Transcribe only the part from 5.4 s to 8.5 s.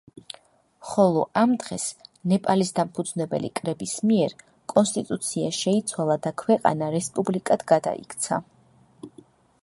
შეიცვალა და ქვეყანა რესპუბლიკად გადაიქცა.